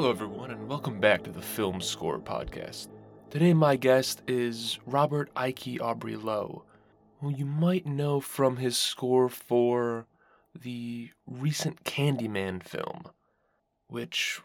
[0.00, 2.88] Hello, everyone, and welcome back to the Film Scorer podcast.
[3.28, 6.64] Today, my guest is Robert Aiki Aubrey Lowe,
[7.20, 10.06] who you might know from his score for
[10.58, 13.10] the recent Candyman film,
[13.88, 14.40] which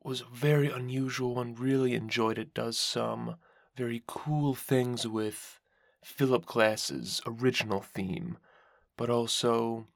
[0.00, 1.56] was very unusual one.
[1.56, 2.54] really enjoyed it.
[2.54, 3.34] Does some
[3.76, 5.58] very cool things with
[6.04, 8.38] Philip Glass's original theme,
[8.96, 9.88] but also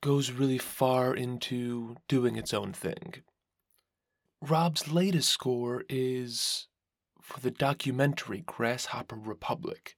[0.00, 3.16] goes really far into doing its own thing.
[4.44, 6.66] Rob's latest score is
[7.20, 9.96] for the documentary Grasshopper Republic,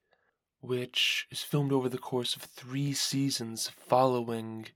[0.60, 4.66] which is filmed over the course of three seasons following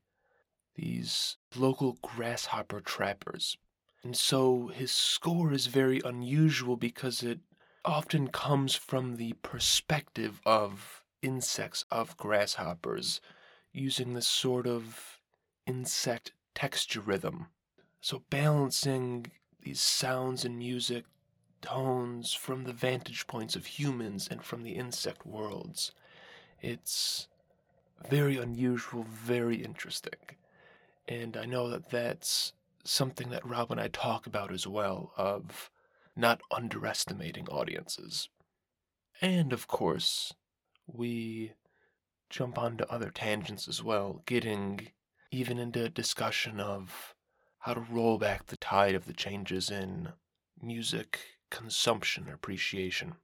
[0.75, 3.59] these local grasshopper trappers.
[4.03, 7.41] And so his score is very unusual because it
[7.85, 13.21] often comes from the perspective of insects, of grasshoppers,
[13.71, 15.21] using this sort of
[15.67, 17.49] insect texture rhythm.
[18.01, 19.27] So balancing
[19.63, 21.05] these sounds and music
[21.61, 25.93] tones from the vantage points of humans and from the insect worlds.
[26.61, 27.29] It's
[28.09, 30.37] very unusual, very interesting.
[31.07, 32.53] And I know that that's
[32.85, 35.71] something that Rob and I talk about as well of
[36.17, 38.29] not underestimating audiences.
[39.21, 40.33] And of course,
[40.87, 41.53] we
[42.31, 44.89] jump onto other tangents as well, getting
[45.31, 47.15] even into discussion of
[47.61, 50.11] how to roll back the tide of the changes in
[50.63, 51.21] music
[51.51, 53.15] consumption appreciation.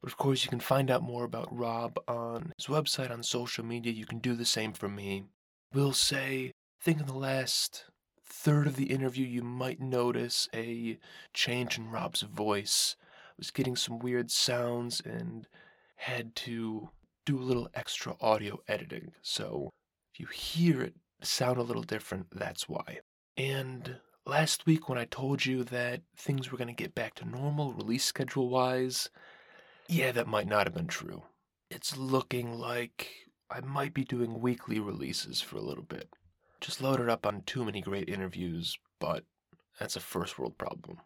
[0.00, 3.64] But of course, you can find out more about Rob on his website, on social
[3.64, 3.92] media.
[3.92, 5.24] You can do the same for me.
[5.72, 7.84] We'll say, think in the last
[8.24, 10.98] third of the interview, you might notice a
[11.34, 12.96] change in Rob's voice.
[13.02, 15.48] I was getting some weird sounds and
[15.96, 16.90] had to
[17.26, 19.12] do a little extra audio editing.
[19.22, 19.70] So
[20.14, 23.00] if you hear it sound a little different, that's why.
[23.38, 27.24] And last week, when I told you that things were going to get back to
[27.24, 29.10] normal, release schedule wise,
[29.88, 31.22] yeah, that might not have been true.
[31.70, 33.08] It's looking like
[33.48, 36.08] I might be doing weekly releases for a little bit.
[36.60, 39.22] Just loaded up on too many great interviews, but
[39.78, 40.98] that's a first world problem.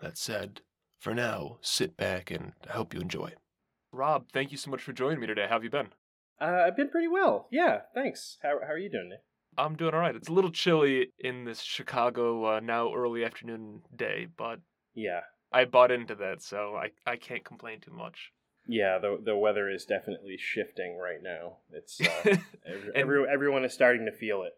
[0.00, 0.60] That said,
[1.00, 3.32] for now, sit back and I hope you enjoy.
[3.90, 5.46] Rob, thank you so much for joining me today.
[5.48, 5.88] How have you been?
[6.40, 7.48] Uh, I've been pretty well.
[7.50, 8.38] Yeah, thanks.
[8.44, 9.22] How, how are you doing, Nick?
[9.58, 10.14] I'm doing all right.
[10.16, 14.60] It's a little chilly in this Chicago uh, now early afternoon day, but
[14.94, 15.20] Yeah.
[15.52, 18.32] I bought into that, so I, I can't complain too much.
[18.68, 21.56] Yeah, the the weather is definitely shifting right now.
[21.72, 22.36] It's uh,
[22.94, 24.52] every, everyone is starting to feel it.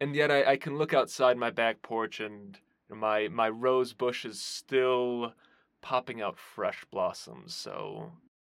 [0.00, 4.24] and yet I, I can look outside my back porch and my my rose bush
[4.24, 5.34] is still
[5.82, 8.12] popping out fresh blossoms, so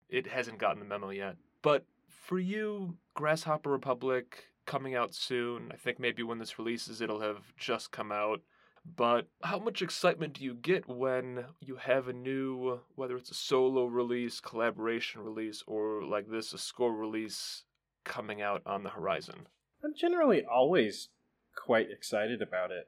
[0.09, 1.35] it hasn't gotten the memo yet.
[1.61, 5.71] But for you, Grasshopper Republic coming out soon.
[5.71, 8.41] I think maybe when this releases it'll have just come out.
[8.85, 13.35] But how much excitement do you get when you have a new, whether it's a
[13.35, 17.63] solo release, collaboration release, or like this, a score release
[18.03, 19.47] coming out on the horizon?
[19.83, 21.09] I'm generally always
[21.55, 22.87] quite excited about it.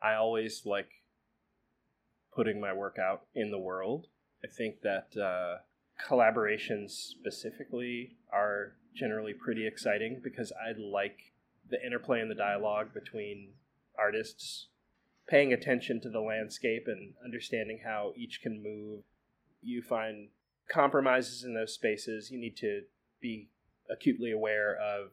[0.00, 0.88] I always like
[2.34, 4.06] putting my work out in the world.
[4.44, 5.62] I think that uh,
[6.02, 11.32] collaborations specifically are generally pretty exciting because I like
[11.68, 13.52] the interplay and the dialogue between
[13.98, 14.68] artists,
[15.28, 19.04] paying attention to the landscape and understanding how each can move.
[19.62, 20.28] You find
[20.70, 22.30] compromises in those spaces.
[22.30, 22.82] You need to
[23.20, 23.48] be
[23.90, 25.10] acutely aware of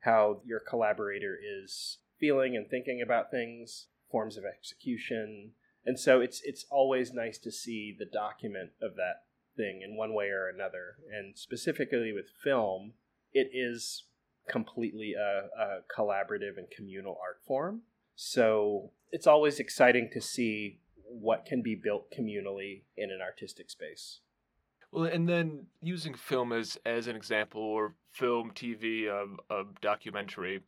[0.00, 5.52] how your collaborator is feeling and thinking about things, forms of execution.
[5.84, 9.24] And so it's it's always nice to see the document of that
[9.58, 10.96] thing in one way or another.
[11.12, 12.92] And specifically with film,
[13.34, 14.04] it is
[14.48, 17.82] completely a, a collaborative and communal art form.
[18.16, 24.20] So it's always exciting to see what can be built communally in an artistic space.
[24.90, 30.62] Well, and then using film as as an example, or film, TV, um, a documentary,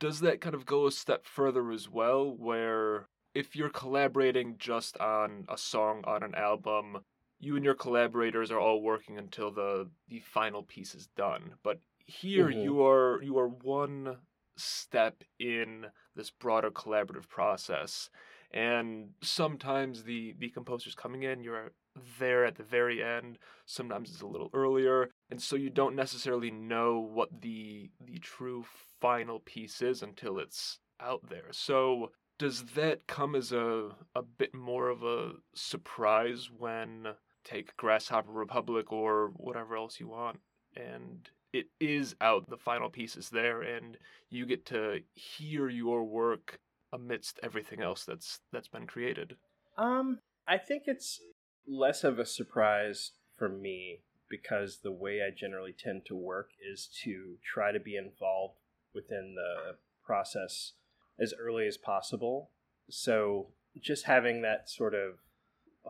[0.00, 2.34] does that kind of go a step further as well?
[2.34, 7.04] Where if you're collaborating just on a song on an album,
[7.38, 11.54] you and your collaborators are all working until the the final piece is done.
[11.62, 12.62] But here Mhm.
[12.62, 14.18] you are you are one
[14.56, 18.10] step in this broader collaborative process.
[18.50, 21.72] And sometimes the the composer's coming in, you're
[22.18, 23.38] there at the very end.
[23.66, 28.64] Sometimes it's a little earlier, and so you don't necessarily know what the the true
[29.00, 31.52] final piece is until it's out there.
[31.52, 37.16] So does that come as a a bit more of a surprise when
[37.46, 40.38] take Grasshopper Republic or whatever else you want
[40.76, 43.96] and it is out the final piece is there and
[44.28, 46.58] you get to hear your work
[46.92, 49.36] amidst everything else that's that's been created
[49.78, 51.20] Um, I think it's
[51.66, 56.88] less of a surprise for me because the way I generally tend to work is
[57.04, 58.58] to try to be involved
[58.94, 60.72] within the process
[61.18, 62.50] as early as possible.
[62.88, 63.48] So
[63.80, 65.18] just having that sort of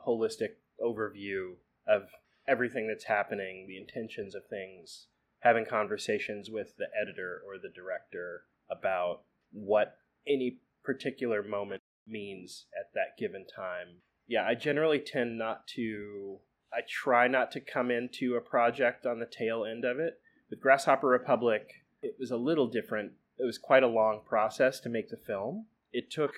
[0.07, 1.55] holistic overview
[1.87, 2.03] of
[2.49, 5.07] everything that's happening, the intentions of things,
[5.41, 9.97] having conversations with the editor or the director about what
[10.27, 14.03] any particular moment means at that given time.
[14.27, 16.39] Yeah, I generally tend not to
[16.73, 20.21] I try not to come into a project on the tail end of it.
[20.51, 21.71] With Grasshopper Republic,
[22.03, 23.13] it was a little different.
[23.39, 25.67] It was quite a long process to make the film.
[25.93, 26.35] It took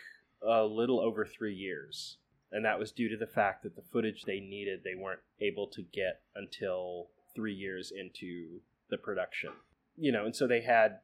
[0.47, 2.19] a little over three years.
[2.51, 5.69] And that was due to the fact that the footage they needed, they weren't able
[5.69, 8.61] to get until three years into
[8.91, 9.51] the production.
[9.97, 11.01] You know, and so they had,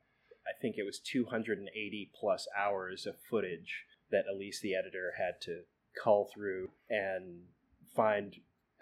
[0.46, 5.62] I think it was 280 plus hours of footage that Elise, the editor, had to
[6.02, 7.42] cull through and
[7.94, 8.36] find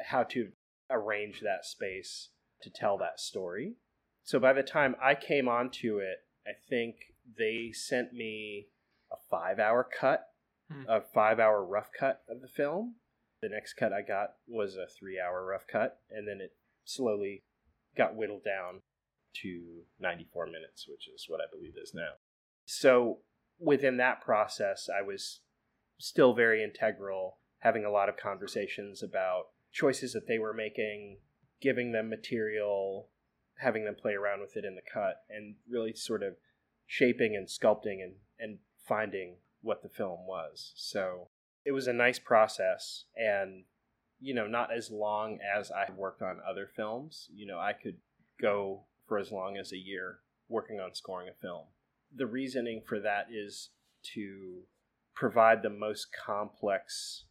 [0.07, 0.51] how to
[0.91, 2.29] arrange that space
[2.63, 3.75] to tell that story.
[4.23, 6.97] So by the time I came onto it, I think
[7.39, 8.69] they sent me
[9.11, 10.32] a five hour cut,
[10.73, 10.83] hmm.
[10.89, 12.97] a five hour rough cut of the film.
[13.41, 16.53] The next cut I got was a three hour rough cut, and then it
[16.85, 17.43] slowly
[17.97, 18.83] got whittled down
[19.43, 22.13] to 94 minutes, which is what I believe is now.
[22.65, 23.19] So
[23.59, 25.41] within that process, I was
[25.99, 31.19] still very integral, having a lot of conversations about choices that they were making,
[31.61, 33.09] giving them material,
[33.59, 36.35] having them play around with it in the cut, and really sort of
[36.87, 40.73] shaping and sculpting and, and finding what the film was.
[40.77, 41.29] So
[41.65, 43.65] it was a nice process and
[44.21, 47.29] you know not as long as I worked on other films.
[47.33, 47.97] You know, I could
[48.41, 50.19] go for as long as a year
[50.49, 51.65] working on scoring a film.
[52.15, 53.71] The reasoning for that is
[54.15, 54.63] to
[55.15, 57.25] provide the most complex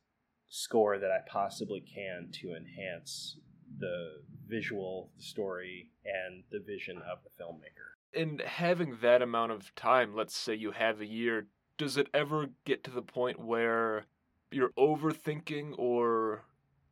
[0.50, 3.38] score that I possibly can to enhance
[3.80, 7.96] the visual the story and the vision of the filmmaker.
[8.14, 11.48] And having that amount of time, let's say you have a year,
[11.82, 14.06] does it ever get to the point where
[14.52, 16.44] you're overthinking or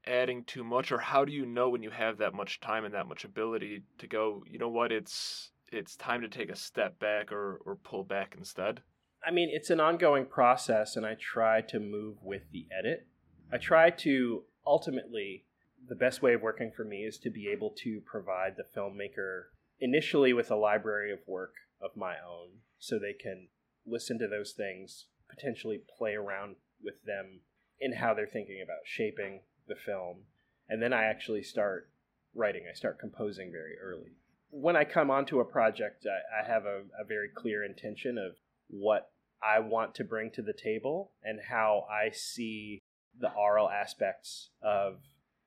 [0.07, 0.91] adding too much?
[0.91, 3.83] Or how do you know when you have that much time and that much ability
[3.99, 7.75] to go, you know what, it's it's time to take a step back or or
[7.75, 8.81] pull back instead?
[9.23, 13.05] I mean, it's an ongoing process and I try to move with the edit.
[13.51, 15.45] I try to ultimately,
[15.87, 19.49] the best way of working for me is to be able to provide the filmmaker
[19.79, 23.49] initially with a library of work of my own so they can
[23.89, 27.41] listen to those things, potentially play around with them
[27.79, 30.23] in how they're thinking about shaping the film.
[30.67, 31.89] And then I actually start
[32.35, 34.11] writing, I start composing very early.
[34.51, 38.35] When I come onto a project, I, I have a, a very clear intention of
[38.67, 42.81] what I want to bring to the table and how I see
[43.17, 44.97] the oral aspects of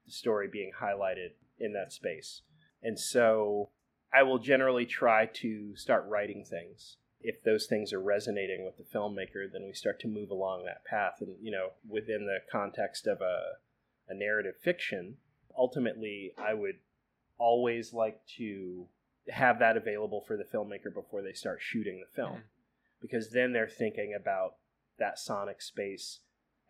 [0.07, 2.43] the story being highlighted in that space.
[2.83, 3.71] And so
[4.13, 6.97] I will generally try to start writing things.
[7.23, 10.85] If those things are resonating with the filmmaker, then we start to move along that
[10.85, 11.14] path.
[11.21, 13.59] And, you know, within the context of a,
[14.09, 15.17] a narrative fiction,
[15.57, 16.76] ultimately, I would
[17.38, 18.87] always like to
[19.29, 22.37] have that available for the filmmaker before they start shooting the film.
[22.37, 22.43] Mm.
[23.00, 24.57] Because then they're thinking about
[24.99, 26.21] that sonic space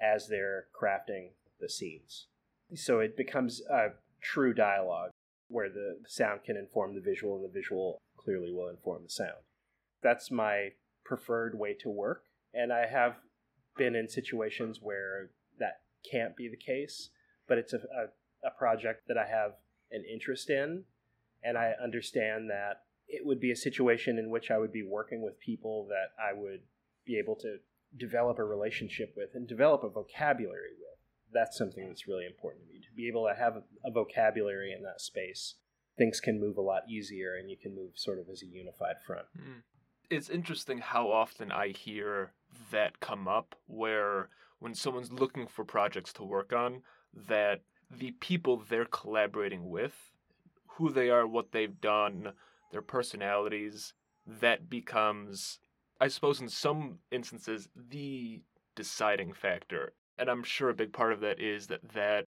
[0.00, 1.30] as they're crafting
[1.61, 2.26] the scenes.
[2.75, 3.90] So it becomes a
[4.21, 5.11] true dialogue
[5.49, 9.44] where the sound can inform the visual and the visual clearly will inform the sound.
[10.02, 10.71] That's my
[11.04, 12.25] preferred way to work.
[12.54, 13.16] And I have
[13.76, 15.80] been in situations where that
[16.11, 17.11] can't be the case,
[17.49, 19.52] but it's a, a, a project that I have
[19.90, 20.85] an interest in.
[21.42, 25.23] And I understand that it would be a situation in which I would be working
[25.23, 26.61] with people that I would
[27.04, 27.56] be able to
[27.99, 30.99] develop a relationship with and develop a vocabulary with.
[31.32, 34.82] That's something that's really important to me to be able to have a, vocabulary in
[34.82, 35.56] that space.
[35.99, 38.97] Things can move a lot easier and you can move sort of as a unified
[39.06, 39.26] front.
[39.38, 39.62] Mm.
[40.11, 42.32] It's interesting how often I hear
[42.71, 44.28] that come up where
[44.59, 46.82] when someone's looking for projects to work on,
[47.28, 50.12] that the people they're collaborating with,
[50.66, 52.32] who they are, what they've done,
[52.71, 53.94] their personalities,
[54.26, 55.59] that becomes
[56.02, 58.42] I suppose in some instances, the
[58.75, 59.92] deciding factor.
[60.18, 62.25] And I'm sure a big part of that is that that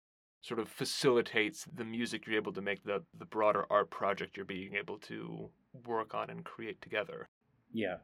[0.42, 4.46] sort of facilitates the music you're able to make, the, the broader art project you're
[4.46, 5.52] being able to
[5.86, 7.28] work on and create together.
[7.72, 7.98] Yeah.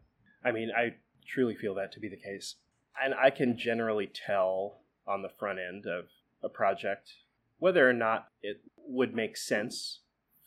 [0.43, 0.95] I mean, I
[1.27, 2.55] truly feel that to be the case.
[3.01, 6.05] And I can generally tell on the front end of
[6.43, 7.13] a project
[7.57, 9.99] whether or not it would make sense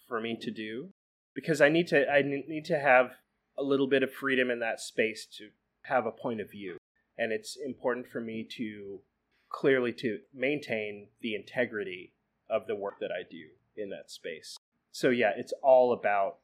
[0.07, 0.91] for me to do
[1.35, 3.13] because I need to I need to have
[3.57, 5.49] a little bit of freedom in that space to
[5.83, 6.79] have a point of view.
[7.17, 9.01] And it's important for me to
[9.49, 12.13] clearly to maintain the integrity
[12.49, 13.47] of the work that I do
[13.77, 14.57] in that space.
[14.93, 16.39] So yeah, it's all about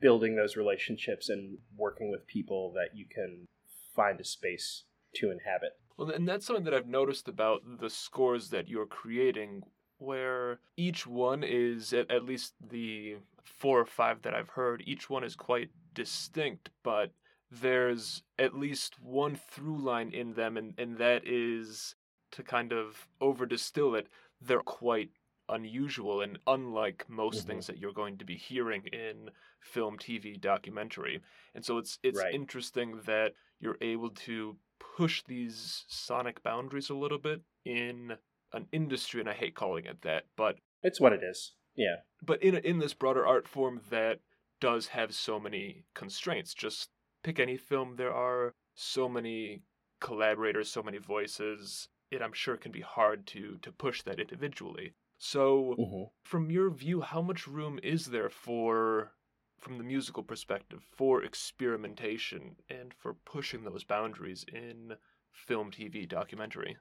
[0.00, 3.46] building those relationships and working with people that you can
[3.94, 4.84] find a space
[5.14, 5.72] to inhabit.
[5.96, 9.64] Well, and that's something that I've noticed about the scores that you're creating,
[9.98, 15.10] where each one is, at, at least the four or five that I've heard, each
[15.10, 17.10] one is quite distinct, but
[17.50, 21.96] there's at least one through line in them, and, and that is
[22.32, 24.06] to kind of over distill it,
[24.40, 25.10] they're quite
[25.50, 27.48] unusual and unlike most mm-hmm.
[27.48, 29.30] things that you're going to be hearing in
[29.60, 31.20] film, TV, documentary.
[31.54, 32.34] And so it's it's right.
[32.34, 34.56] interesting that you're able to
[34.96, 38.12] push these sonic boundaries a little bit in
[38.52, 41.52] an industry, and I hate calling it that, but it's what it is.
[41.76, 41.96] Yeah.
[42.22, 44.20] But in in this broader art form that
[44.60, 46.54] does have so many constraints.
[46.54, 46.90] Just
[47.22, 47.96] pick any film.
[47.96, 49.62] There are so many
[50.00, 51.88] collaborators, so many voices.
[52.10, 54.94] It I'm sure can be hard to to push that individually.
[55.22, 56.04] So, mm-hmm.
[56.22, 59.12] from your view, how much room is there for,
[59.58, 64.94] from the musical perspective, for experimentation and for pushing those boundaries in
[65.34, 66.78] film, TV, documentary?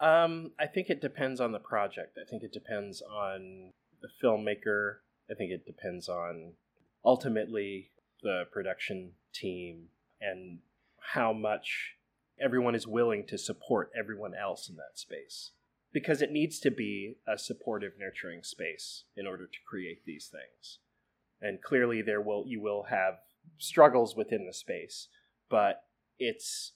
[0.00, 2.16] Um, I think it depends on the project.
[2.16, 5.00] I think it depends on the filmmaker.
[5.30, 6.54] I think it depends on
[7.04, 7.90] ultimately
[8.22, 9.88] the production team
[10.22, 10.60] and
[11.12, 11.96] how much
[12.40, 15.50] everyone is willing to support everyone else in that space
[15.92, 20.78] because it needs to be a supportive nurturing space in order to create these things
[21.40, 23.14] and clearly there will you will have
[23.58, 25.08] struggles within the space
[25.48, 25.82] but
[26.18, 26.72] it's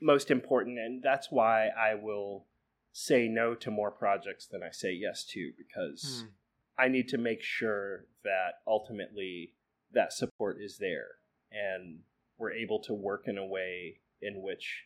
[0.00, 2.46] most important and that's why i will
[2.92, 6.82] say no to more projects than i say yes to because hmm.
[6.82, 9.52] i need to make sure that ultimately
[9.92, 11.06] that support is there
[11.52, 11.98] and
[12.38, 14.84] we're able to work in a way in which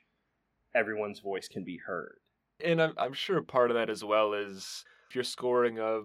[0.75, 2.19] everyone's voice can be heard
[2.65, 6.01] and I'm, I'm sure part of that as well is if you're scoring a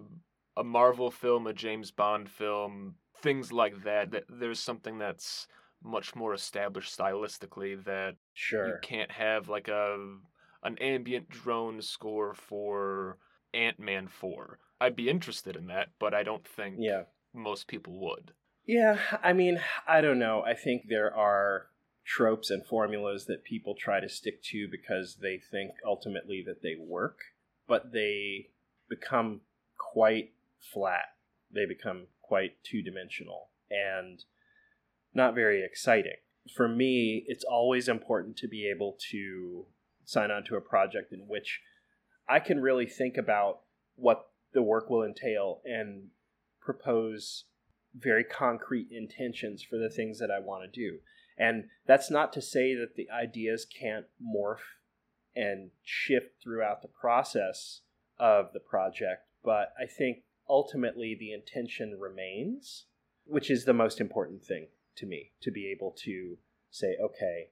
[0.56, 5.48] a Marvel film, a James Bond film, things like that, that there's something that's
[5.82, 9.96] much more established stylistically that sure you can't have like a
[10.62, 13.18] an ambient drone score for
[13.52, 14.58] Ant-Man 4.
[14.80, 17.02] I'd be interested in that, but I don't think yeah.
[17.34, 18.32] most people would.
[18.66, 20.42] Yeah, I mean, I don't know.
[20.42, 21.66] I think there are
[22.04, 26.76] tropes and formulas that people try to stick to because they think ultimately that they
[26.78, 27.18] work,
[27.66, 28.48] but they
[28.88, 29.40] become
[29.78, 30.32] quite
[30.72, 31.14] flat.
[31.52, 34.24] They become quite two dimensional and
[35.14, 36.16] not very exciting.
[36.54, 39.64] For me, it's always important to be able to
[40.04, 41.60] sign on to a project in which
[42.28, 43.60] I can really think about
[43.96, 46.08] what the work will entail and
[46.60, 47.44] propose
[47.96, 50.98] very concrete intentions for the things that I want to do.
[51.36, 54.78] And that's not to say that the ideas can't morph
[55.34, 57.80] and shift throughout the process
[58.18, 62.86] of the project, but I think ultimately the intention remains,
[63.24, 66.38] which is the most important thing to me to be able to
[66.70, 67.48] say, okay,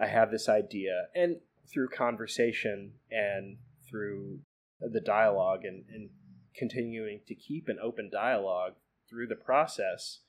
[0.00, 1.08] I have this idea.
[1.14, 1.36] And
[1.70, 4.40] through conversation and through
[4.80, 6.10] the dialogue and, and
[6.56, 8.74] continuing to keep an open dialogue
[9.08, 10.20] through the process,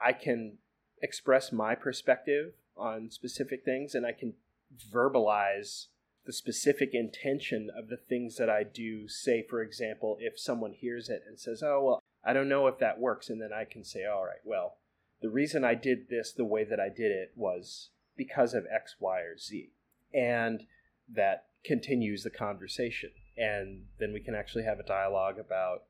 [0.00, 0.58] I can
[1.02, 4.34] express my perspective on specific things and I can
[4.92, 5.86] verbalize
[6.26, 9.08] the specific intention of the things that I do.
[9.08, 12.78] Say, for example, if someone hears it and says, Oh, well, I don't know if
[12.78, 13.30] that works.
[13.30, 14.76] And then I can say, All right, well,
[15.22, 18.96] the reason I did this the way that I did it was because of X,
[19.00, 19.70] Y, or Z.
[20.12, 20.64] And
[21.12, 23.10] that continues the conversation.
[23.36, 25.84] And then we can actually have a dialogue about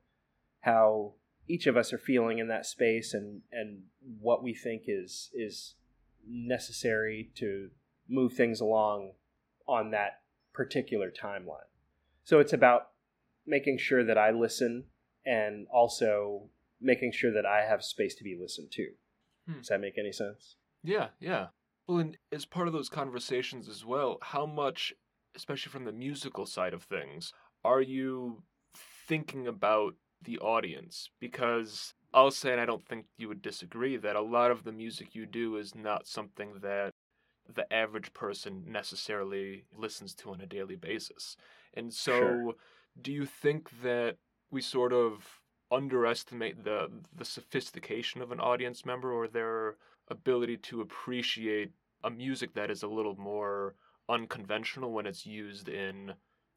[0.61, 1.15] how
[1.49, 3.83] each of us are feeling in that space and and
[4.21, 5.75] what we think is is
[6.27, 7.71] necessary to
[8.09, 9.13] move things along
[9.67, 10.21] on that
[10.53, 11.69] particular timeline.
[12.25, 12.89] So it's about
[13.47, 14.85] making sure that I listen
[15.25, 16.49] and also
[16.81, 18.89] making sure that I have space to be listened to.
[19.47, 19.59] Hmm.
[19.59, 20.57] Does that make any sense?
[20.83, 21.49] Yeah, yeah.
[21.87, 24.93] Well, and as part of those conversations as well, how much,
[25.35, 27.33] especially from the musical side of things,
[27.65, 28.43] are you
[29.07, 34.17] thinking about the audience because I'll say, and I don't think you would disagree, that
[34.17, 36.93] a lot of the music you do is not something that
[37.55, 41.37] the average person necessarily listens to on a daily basis.
[41.75, 42.55] And so, sure.
[43.01, 44.17] do you think that
[44.51, 49.77] we sort of underestimate the the sophistication of an audience member or their
[50.09, 51.71] ability to appreciate
[52.05, 53.75] a music that is a little more
[54.09, 56.15] unconventional when it's used in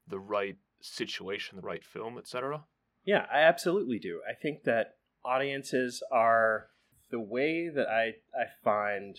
[0.08, 2.64] the right situation, the right film, etc.?
[3.04, 4.20] Yeah, I absolutely do.
[4.28, 6.68] I think that audiences are
[7.10, 9.18] the way that I I find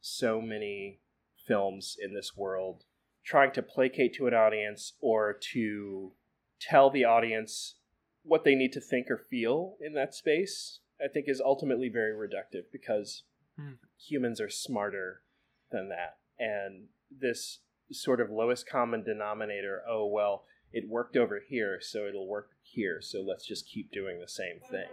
[0.00, 1.00] so many
[1.46, 2.84] films in this world
[3.24, 6.12] trying to placate to an audience or to
[6.60, 7.76] tell the audience
[8.24, 12.12] what they need to think or feel in that space, I think is ultimately very
[12.12, 13.24] reductive because
[13.56, 13.72] Hmm.
[13.98, 15.22] humans are smarter
[15.70, 16.18] than that.
[16.38, 22.28] And this sort of lowest common denominator, oh, well, it worked over here, so it'll
[22.28, 24.88] work here, so let's just keep doing the same thing.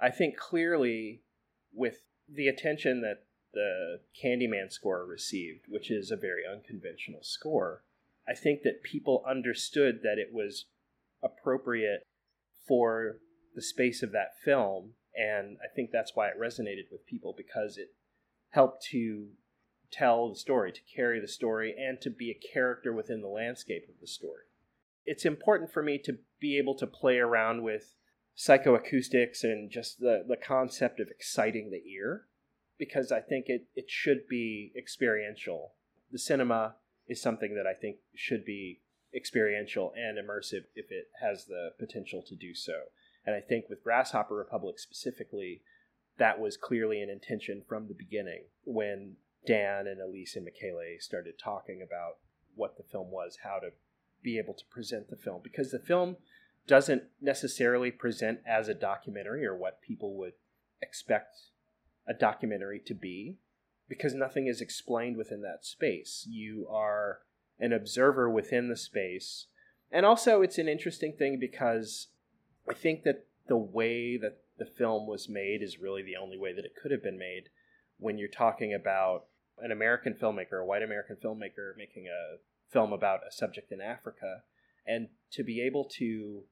[0.00, 1.22] I think clearly
[1.72, 1.98] with
[2.28, 7.84] the attention that the Candyman score received, which is a very unconventional score,
[8.28, 10.66] I think that people understood that it was
[11.22, 12.02] appropriate
[12.66, 13.18] for
[13.54, 17.76] the space of that film, and I think that's why it resonated with people because
[17.76, 17.94] it
[18.50, 19.28] helped to
[19.90, 23.84] tell the story, to carry the story, and to be a character within the landscape
[23.88, 24.44] of the story.
[25.06, 27.94] It's important for me to be able to play around with
[28.36, 32.26] psychoacoustics and just the, the concept of exciting the ear
[32.78, 35.74] because I think it, it should be experiential.
[36.10, 36.76] The cinema
[37.08, 38.80] is something that I think should be
[39.14, 42.72] experiential and immersive if it has the potential to do so.
[43.24, 45.62] And I think with Grasshopper Republic specifically,
[46.18, 51.34] that was clearly an intention from the beginning when Dan and Elise and Michele started
[51.42, 52.18] talking about
[52.54, 53.70] what the film was, how to
[54.24, 55.40] be able to present the film.
[55.44, 56.16] Because the film
[56.66, 60.32] doesn't necessarily present as a documentary or what people would
[60.82, 61.36] expect
[62.08, 63.36] a documentary to be,
[63.88, 66.26] because nothing is explained within that space.
[66.28, 67.20] You are
[67.60, 69.46] an observer within the space.
[69.92, 72.08] And also, it's an interesting thing because
[72.68, 76.52] I think that the way that the film was made is really the only way
[76.54, 77.44] that it could have been made
[77.98, 79.26] when you're talking about
[79.58, 82.38] an American filmmaker, a white American filmmaker making a
[82.70, 84.42] film about a subject in Africa.
[84.86, 86.42] And to be able to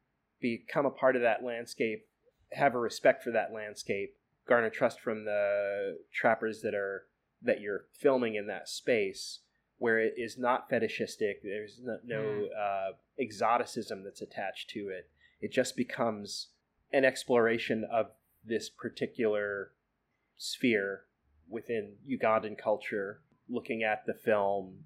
[0.40, 2.06] become a part of that landscape,
[2.52, 4.16] have a respect for that landscape,
[4.48, 7.06] garner trust from the trappers that are
[7.42, 9.40] that you're filming in that space
[9.78, 15.52] where it is not fetishistic there's no, no uh, exoticism that's attached to it it
[15.52, 16.48] just becomes
[16.92, 18.06] an exploration of
[18.44, 19.72] this particular
[20.36, 21.02] sphere
[21.48, 24.78] within ugandan culture looking at the film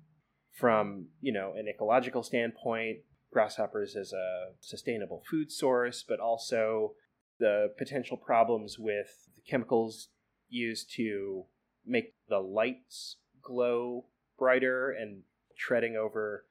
[0.57, 2.99] from you know an ecological standpoint
[3.33, 6.93] grasshoppers as a sustainable food source but also
[7.39, 10.09] the potential problems with the chemicals
[10.49, 11.45] used to
[11.85, 14.07] make the lights glow
[14.39, 15.23] brighter and
[15.57, 16.45] treading over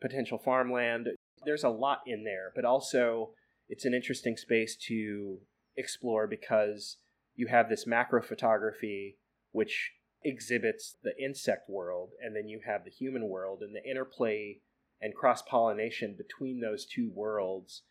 [0.00, 1.08] potential farmland.
[1.44, 3.30] There's a lot in there, but also
[3.68, 5.38] it's an interesting space to
[5.76, 6.96] explore because
[7.34, 9.16] you have this macro photography
[9.52, 9.92] which
[10.22, 14.58] exhibits the insect world and then you have the human world and the interplay
[15.00, 17.82] and cross pollination between those two worlds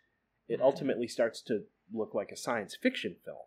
[0.47, 0.63] it mm-hmm.
[0.63, 1.63] ultimately starts to
[1.93, 3.37] look like a science fiction film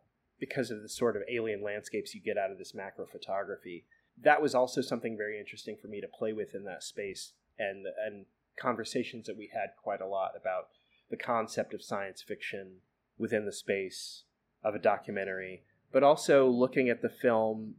[0.42, 3.84] because of the sort of alien landscapes you get out of this macro photography.
[4.20, 7.86] That was also something very interesting for me to play with in that space and
[8.04, 8.26] and
[8.58, 10.68] conversations that we had quite a lot about
[11.10, 12.78] the concept of science fiction
[13.18, 14.24] within the space
[14.64, 17.74] of a documentary, but also looking at the film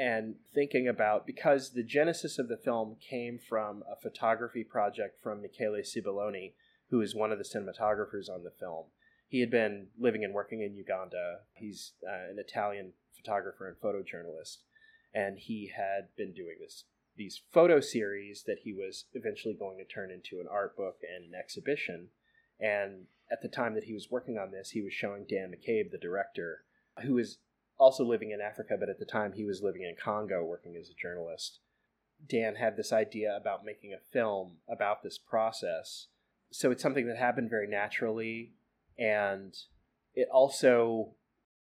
[0.00, 5.42] and thinking about because the genesis of the film came from a photography project from
[5.42, 6.54] Michele Sibiloni,
[6.88, 8.86] who is one of the cinematographers on the film
[9.30, 11.38] he had been living and working in Uganda.
[11.54, 14.58] He's uh, an Italian photographer and photojournalist,
[15.14, 16.84] and he had been doing this
[17.16, 21.26] these photo series that he was eventually going to turn into an art book and
[21.26, 22.08] an exhibition.
[22.58, 25.90] And at the time that he was working on this, he was showing Dan McCabe,
[25.90, 26.64] the director,
[27.02, 27.38] who was
[27.80, 30.90] also living in Africa, but at the time he was living in Congo working as
[30.90, 31.58] a journalist.
[32.28, 36.08] Dan had this idea about making a film about this process.
[36.52, 38.52] So it's something that happened very naturally
[38.98, 39.56] and
[40.14, 41.14] it also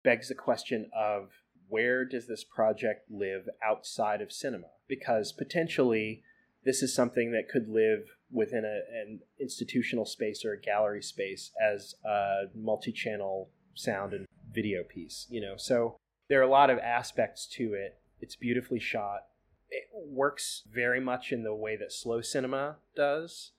[0.04, 1.30] begs the question of
[1.70, 4.68] where does this project live outside of cinema?
[4.88, 6.24] Because potentially
[6.64, 11.52] this is something that could live within a, an institutional space or a gallery space
[11.62, 15.28] as a multi-channel sound and video piece.
[15.30, 15.98] You know, so
[16.30, 17.98] there are a lot of aspects to it.
[18.20, 19.26] It's beautifully shot.
[19.70, 23.52] It works very much in the way that slow cinema does.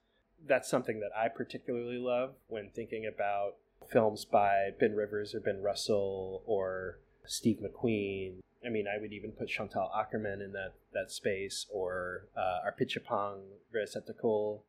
[0.47, 3.55] That's something that I particularly love when thinking about
[3.91, 8.39] films by Ben Rivers or Ben Russell or Steve McQueen.
[8.65, 13.41] I mean, I would even put Chantal Akerman in that, that space or uh, Apichatpong
[13.75, 14.61] Weerasethakul.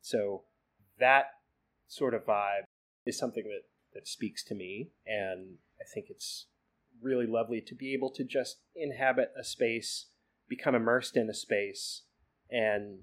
[0.00, 0.42] So
[0.98, 1.32] that
[1.86, 2.64] sort of vibe
[3.06, 4.90] is something that, that speaks to me.
[5.06, 6.46] And I think it's
[7.02, 10.06] really lovely to be able to just inhabit a space,
[10.48, 12.02] become immersed in a space,
[12.50, 13.00] and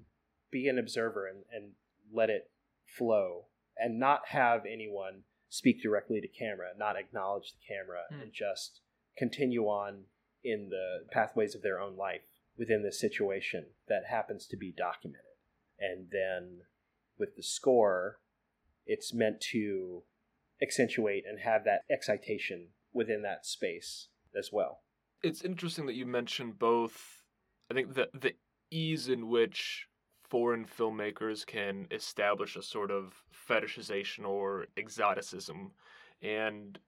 [0.50, 1.72] be an observer and, and
[2.12, 2.50] let it
[2.86, 8.22] flow and not have anyone speak directly to camera, not acknowledge the camera, Hmm.
[8.22, 8.80] and just
[9.16, 10.04] continue on
[10.42, 12.22] in the pathways of their own life
[12.56, 15.22] within this situation that happens to be documented.
[15.78, 16.62] And then
[17.18, 18.20] with the score,
[18.86, 20.04] it's meant to
[20.62, 24.80] accentuate and have that excitation within that space as well.
[25.22, 27.22] It's interesting that you mentioned both.
[27.70, 28.34] I think the the
[28.70, 29.86] ease in which
[30.28, 35.70] foreign filmmakers can establish a sort of fetishization or exoticism,
[36.22, 36.78] and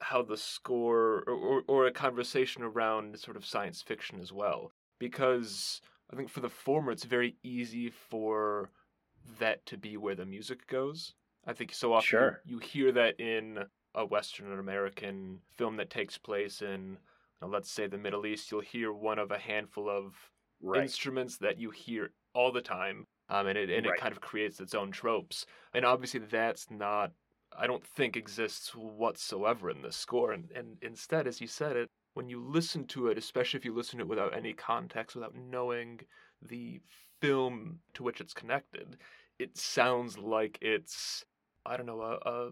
[0.00, 4.72] how the score or, or, or a conversation around sort of science fiction as well.
[4.98, 5.80] Because
[6.12, 8.70] I think for the former, it's very easy for
[9.38, 11.14] that to be where the music goes.
[11.46, 12.40] I think so often Sure.
[12.44, 13.58] you hear that in
[13.98, 16.98] a Western American film that takes place in,
[17.42, 18.50] let's say, the Middle East.
[18.50, 20.14] You'll hear one of a handful of
[20.60, 20.82] Right.
[20.82, 23.96] instruments that you hear all the time, um, and it and Right.
[23.96, 25.46] it kind of creates its own tropes.
[25.74, 27.12] And obviously, that's not.
[27.56, 30.32] I don't think exists whatsoever in this score.
[30.32, 33.74] And and instead, as you said it, when you listen to it, especially if you
[33.74, 36.00] listen to it without any context, without knowing
[36.40, 36.80] the
[37.20, 38.96] film to which it's connected,
[39.40, 41.24] it sounds like it's
[41.66, 42.50] I don't know a, a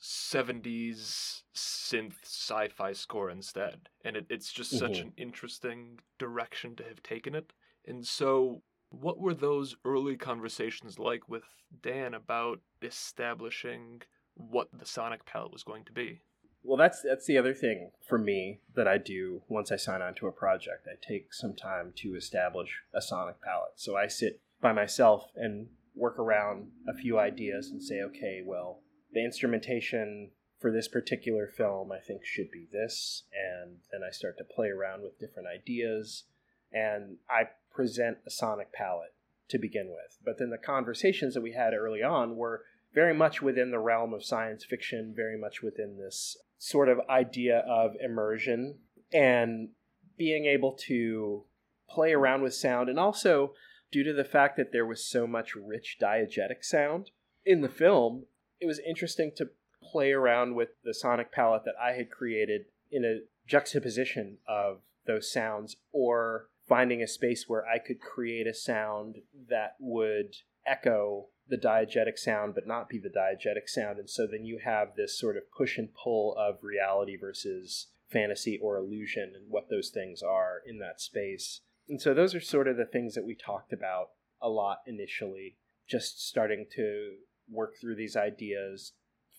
[0.00, 5.02] 70s synth sci-fi score instead and it, it's just such Mhm.
[5.02, 7.52] an interesting direction to have taken it
[7.86, 11.44] and so what were those early conversations like with
[11.82, 14.02] dan about establishing
[14.34, 16.20] what the sonic palette was going to be
[16.62, 20.14] Well, that's that's the other thing for me that I do once I sign on
[20.16, 20.86] to a project.
[20.86, 23.76] I take some time to establish a sonic palette.
[23.76, 28.82] So I sit by myself and work around a few ideas and say, okay, well,
[29.12, 34.38] the instrumentation for this particular film I think should be this, and then I start
[34.38, 36.24] to play around with different ideas,
[36.72, 39.14] and I present a sonic palette
[39.48, 40.18] to begin with.
[40.24, 44.12] But then the conversations that we had early on were very much within the realm
[44.12, 48.78] of science fiction, very much within this sort of idea of immersion
[49.12, 49.68] and
[50.16, 51.44] being able to
[51.88, 52.88] play around with sound.
[52.88, 53.54] And also,
[53.90, 57.10] due to the fact that there was so much rich diegetic sound
[57.44, 58.24] in the film,
[58.60, 59.50] it was interesting to
[59.82, 65.30] play around with the sonic palette that I had created in a juxtaposition of those
[65.32, 69.16] sounds or finding a space where I could create a sound
[69.48, 73.98] that would echo the diegetic sound but not be the diegetic sound.
[73.98, 78.58] And so then you have this sort of push and pull of reality versus fantasy
[78.62, 81.60] or illusion and what those things are in that space.
[81.88, 84.10] And so those are sort of the things that we talked about
[84.42, 85.56] a lot initially
[85.88, 87.14] just starting to
[87.50, 88.92] work through these ideas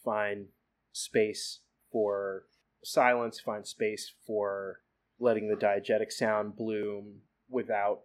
[0.03, 0.47] find
[0.91, 1.59] space
[1.91, 2.43] for
[2.83, 4.79] silence find space for
[5.19, 8.01] letting the diegetic sound bloom without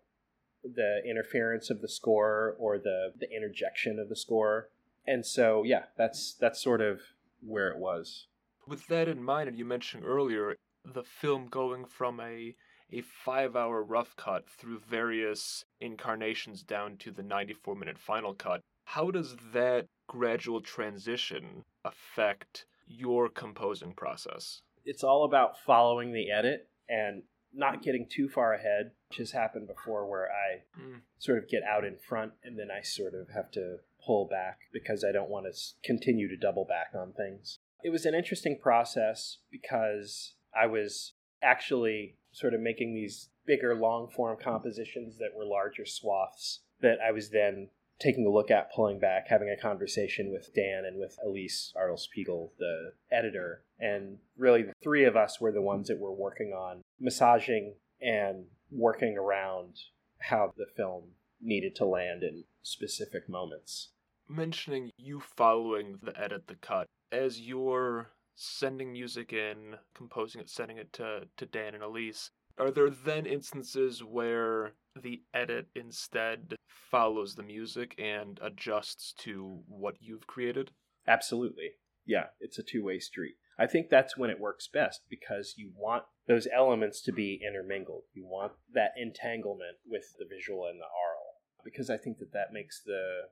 [0.64, 4.70] the interference of the score or the the interjection of the score.
[5.06, 7.00] And so yeah, that's that's sort of
[7.40, 8.26] where it was.
[8.66, 12.54] with that in mind and you mentioned earlier the film going from a
[12.92, 18.60] a five hour rough cut through various incarnations down to the 94 minute final cut
[18.84, 26.68] how does that gradual transition affect your composing process It's all about following the edit
[26.88, 27.22] and
[27.56, 31.02] not getting too far ahead, which has happened before where I Mm.
[31.18, 34.58] sort of get out in front and then I sort of have to pull back
[34.72, 37.60] because I don't want to continue to double back on things.
[37.82, 44.08] It was an interesting process because I was actually sort of making these bigger long
[44.10, 47.70] form compositions that were larger swaths that I was then
[48.00, 52.00] taking a look at, pulling back, having a conversation with Dan and with Elise Arnold
[52.00, 53.62] Spiegel, the editor.
[53.78, 58.46] And really, the three of us were the ones that were working on massaging and
[58.70, 59.78] working around
[60.18, 61.04] how the film
[61.40, 63.90] needed to land in specific moments.
[64.28, 70.78] mentioning you following the edit the cut as you're sending music in composing it sending
[70.78, 77.34] it to, to dan and elise are there then instances where the edit instead follows
[77.34, 80.70] the music and adjusts to what you've created
[81.06, 81.72] Absolutely.
[82.06, 83.34] Yeah, it's a two way street.
[83.58, 88.02] I think that's when it works best because you want those elements to be intermingled.
[88.12, 92.52] You want that entanglement with the visual and the aural because I think that that
[92.52, 93.28] makes the,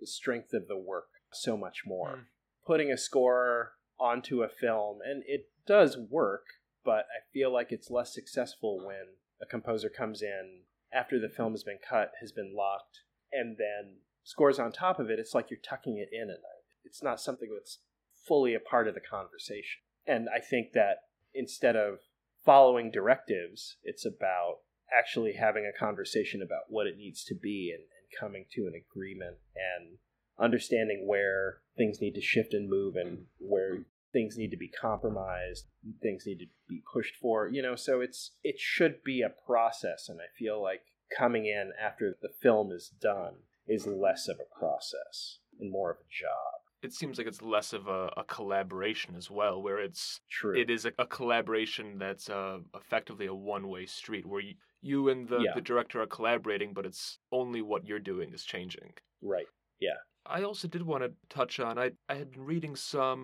[0.00, 2.08] the strength of the work so much more.
[2.08, 2.24] Mm.
[2.66, 6.44] Putting a score onto a film, and it does work,
[6.84, 10.62] but I feel like it's less successful when a composer comes in
[10.96, 13.00] after the film has been cut, has been locked,
[13.32, 15.18] and then scores on top of it.
[15.18, 16.56] It's like you're tucking it in at night
[16.86, 17.80] it's not something that's
[18.26, 19.82] fully a part of the conversation.
[20.06, 20.98] And I think that
[21.34, 21.98] instead of
[22.44, 24.58] following directives, it's about
[24.96, 28.72] actually having a conversation about what it needs to be and, and coming to an
[28.74, 29.98] agreement and
[30.38, 33.84] understanding where things need to shift and move and where
[34.16, 35.66] things need to be compromised,
[36.00, 40.08] things need to be pushed for, you know, so it's it should be a process
[40.08, 40.80] and I feel like
[41.16, 43.34] coming in after the film is done
[43.68, 46.60] is less of a process and more of a job.
[46.82, 50.56] It seems like it's less of a, a collaboration as well, where it's True.
[50.58, 55.08] it is a, a collaboration that's uh, effectively a one way street, where you, you
[55.10, 55.54] and the, Yeah.
[55.54, 58.92] the director are collaborating, but it's only what you're doing is changing.
[59.22, 59.46] right.
[59.78, 59.98] Yeah
[60.28, 63.22] I also did want to touch on I, I had been reading some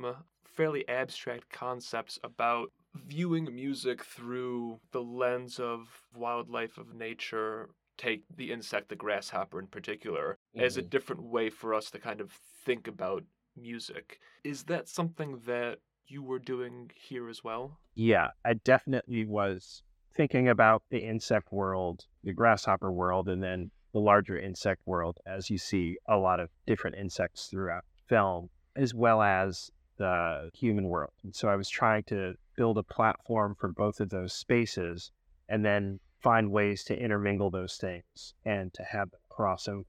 [0.52, 8.50] fairly abstract concepts about viewing music through the lens of wildlife of nature take the
[8.52, 10.90] insect the grasshopper in particular as a Mhm.
[10.90, 13.24] different way for us to kind of think about
[13.56, 19.82] music is that something that you were doing here as well Yeah, I definitely was
[20.14, 25.50] thinking about the insect world, the grasshopper world, and then the larger insect world as
[25.50, 29.70] you see a lot of different insects throughout film, as well as
[30.02, 31.12] the human world.
[31.22, 35.12] And so I was trying to build a platform for both of those spaces
[35.48, 39.84] and then find ways to intermingle those things and to have them cross over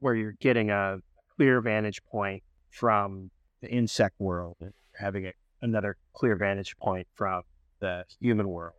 [0.00, 0.98] where you're getting a
[1.36, 3.30] clear vantage point from
[3.62, 7.42] the insect world and having a, another clear vantage point from
[7.80, 8.76] the human world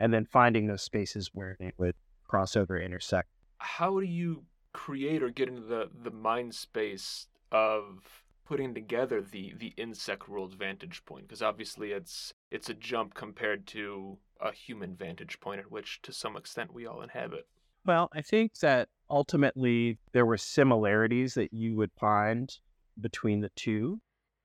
[0.00, 1.94] and then finding those spaces where they would
[2.26, 8.21] cross over intersect how do you create or get into the the mind space of
[8.52, 13.66] putting together the the insect world vantage point because obviously it's it's a jump compared
[13.66, 17.46] to a human vantage point at which to some extent we all inhabit.
[17.86, 22.54] Well i think that ultimately there were similarities that you would find
[23.00, 24.02] between the two.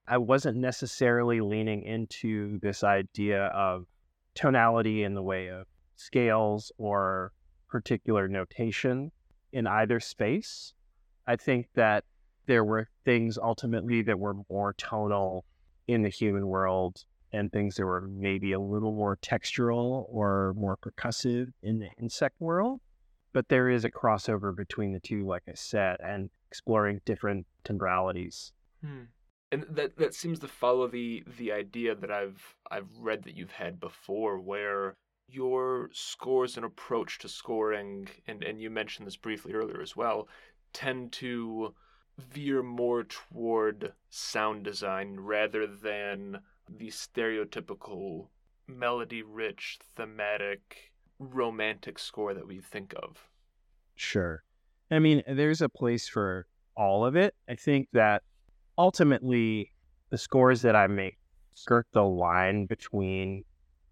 [0.08, 3.88] I wasn't necessarily leaning into this idea of
[4.36, 5.68] tonality in the way of
[5.98, 7.34] scales or
[7.68, 9.12] particular notation
[9.52, 10.72] in either space.
[11.28, 12.06] I think that
[12.48, 15.46] there were things ultimately that were more tonal
[15.88, 20.78] in the human world and things that were maybe a little more textural or more
[20.78, 22.80] percussive in the insect world.
[23.34, 28.54] But there is a crossover between the two, like I said, and exploring different temporalities.
[28.84, 29.04] Hmm.
[29.52, 33.52] And that that seems to follow the the idea that I've I've read that you've
[33.52, 34.96] had before, where
[35.30, 40.28] your scores and approach to scoring, and and you mentioned this briefly earlier as well,
[40.74, 41.74] tend to
[42.18, 48.28] veer more toward sound design rather than the stereotypical
[48.68, 53.30] melody rich thematic romantic score that we think of
[53.98, 54.44] Sure.
[54.92, 57.36] I mean, there's a place for all of it.
[57.50, 58.22] I think that
[58.78, 59.74] ultimately
[60.12, 61.18] the scores that I make
[61.56, 63.44] skirt the line between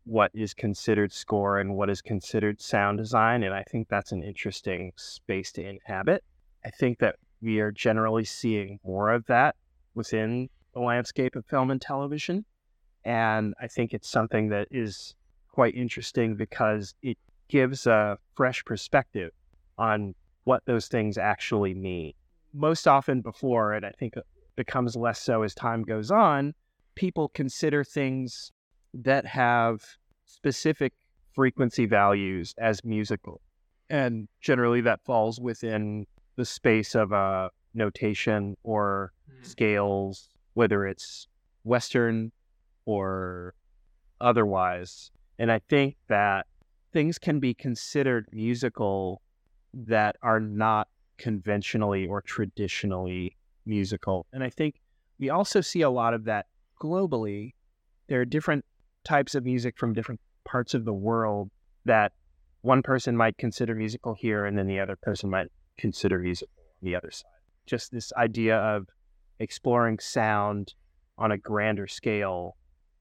[0.05, 3.43] what is considered score and what is considered sound design.
[3.43, 6.23] And I think that's an interesting space to inhabit.
[6.63, 9.55] I think that we are generally seeing more of that
[9.93, 12.43] within the landscape of film and television.
[13.05, 15.13] And I think it's something that is
[15.51, 19.31] quite interesting because it gives a fresh perspective
[19.77, 22.13] on what those things actually mean.
[22.51, 26.55] Most often before, and I think it becomes less so as time goes on,
[26.95, 28.51] people consider things
[28.95, 29.83] that have
[30.25, 30.93] specific
[31.33, 33.39] frequency values as musical.
[33.89, 39.43] And generally that falls within the space of a notation or hmm.
[39.43, 41.27] scales, whether it's
[41.63, 42.31] Western
[42.85, 43.53] or
[44.21, 45.11] otherwise.
[45.39, 46.47] And I think that
[46.93, 49.21] things can be considered musical
[49.73, 54.25] that are not conventionally or traditionally musical.
[54.31, 54.79] And I think
[55.19, 56.45] we also see a lot of that
[56.81, 57.53] globally.
[58.07, 58.63] There are different
[59.03, 61.49] types of music from different parts of the world
[61.85, 62.13] that
[62.61, 66.85] one person might consider musical here and then the other person might consider musical on
[66.85, 67.31] the other side.
[67.65, 68.87] Just this idea of
[69.39, 70.73] exploring sound
[71.17, 72.55] on a grander scale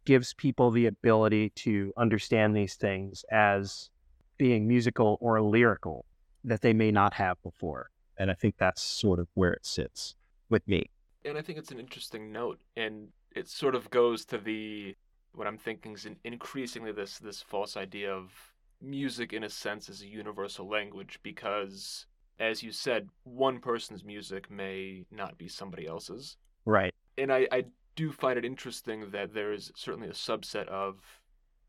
[0.04, 3.90] gives people the ability to understand these things as
[4.37, 6.04] being musical or lyrical
[6.44, 7.90] that they may not have before.
[8.18, 10.14] And I think that's sort of where it sits
[10.50, 10.90] with me.
[11.24, 14.94] and I think it's an interesting note, and it sort of goes to the
[15.32, 18.32] what I'm thinking is in, increasingly this this false idea of
[18.80, 22.06] music in a sense as a universal language because
[22.38, 26.37] as you said, one person's music may not be somebody else's.
[26.64, 26.94] Right.
[27.16, 27.64] And I, I
[27.97, 30.97] do find it interesting that there is certainly a subset of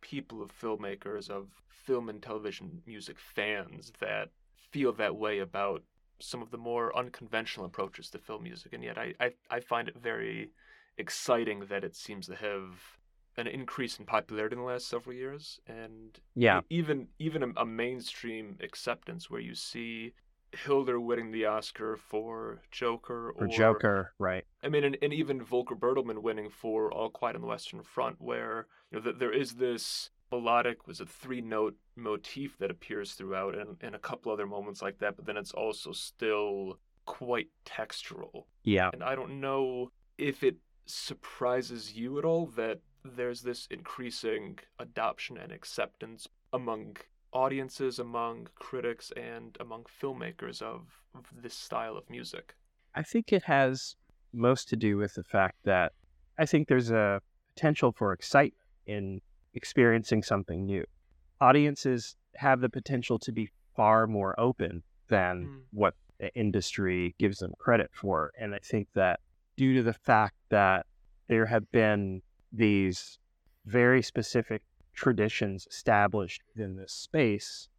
[0.02, 4.30] people, of filmmakers, of film and television music fans that
[4.72, 5.84] feel that way about
[6.20, 8.74] some of the more unconventional approaches to film music.
[8.74, 10.50] And yet I, I, I find it very
[10.98, 12.80] exciting that it seems to have
[13.38, 16.62] an increase in popularity in the last several years and Yeah.
[16.70, 20.14] even even a, a mainstream acceptance where you see
[20.52, 24.46] Hildur winning the Oscar for Joker or Joker, right.
[24.64, 28.22] I mean, and, and even Volker Bertelmann winning for All Quiet on the Western Front,
[28.22, 33.14] where you know th- there is this melodic, was a three note motif that appears
[33.14, 35.16] throughout, and, and a couple other moments like that.
[35.16, 38.46] But then it's also still quite textural.
[38.64, 38.90] Yeah.
[38.94, 45.38] And I don't know if it surprises you at all that there's this increasing adoption
[45.38, 46.98] and acceptance among
[47.36, 52.56] audiences, among critics, and among filmmakers of, of this style of music.
[52.96, 53.96] I think it has
[54.34, 55.92] most to do with the fact that
[56.40, 57.22] I think there's a
[57.54, 59.22] potential for excitement in
[59.54, 60.86] experiencing something new.
[61.42, 65.62] Audiences have the potential to be far more open than Mm.
[65.72, 68.32] what the industry gives them credit for.
[68.40, 69.20] And I think that
[69.58, 70.86] due to the fact that
[71.28, 72.22] there have been
[72.52, 73.20] these
[73.66, 74.62] very specific
[74.96, 77.70] traditions established within this space,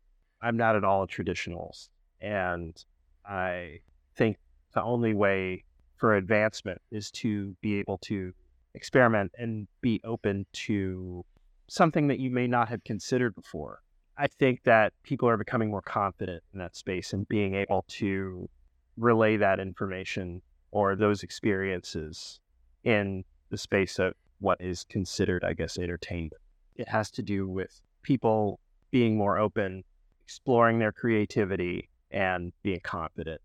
[0.43, 1.89] I'm not at all a traditionalist.
[2.21, 2.77] And
[3.25, 3.81] I
[4.17, 4.37] think
[4.75, 5.65] the only way
[5.97, 8.33] for advancement is to be able to
[8.75, 11.25] experiment and be open to
[11.69, 13.81] something that you may not have considered before.
[14.19, 18.49] I think that people are becoming more confident in that space and being able to
[18.97, 22.41] relay that information or those experiences
[22.85, 26.41] in the space of what is considered, I guess, entertainment.
[26.77, 28.61] It has to do with people
[28.91, 29.85] being more open,
[30.25, 33.41] exploring their creativity, and being confident.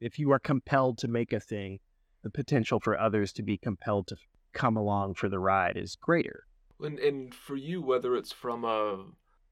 [0.00, 1.80] If you are compelled to make a thing,
[2.22, 4.16] the potential for others to be compelled to
[4.52, 6.46] come along for the ride is greater.
[6.80, 9.04] And, and for you, whether it's from a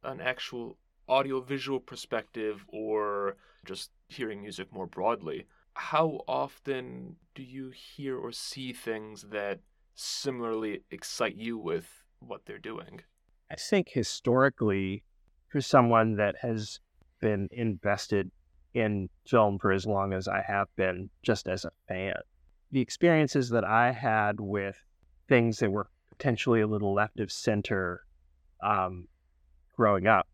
[0.05, 8.17] an actual audiovisual perspective or just hearing music more broadly, how often do you hear
[8.17, 9.61] or see things that
[9.95, 13.03] similarly excite you with what they're doing?
[13.53, 15.05] I think historically,
[15.49, 16.81] for someone that has
[17.21, 18.31] been invested
[18.73, 22.15] in film for as long as I have been, just as a fan,
[22.71, 24.83] the experiences that I had with
[25.29, 28.07] things that were potentially a little left of center
[28.63, 29.07] um,
[29.77, 30.27] growing up,